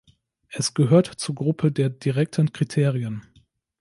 [0.49, 3.21] Es gehört zur Gruppe der direkten Kriterien.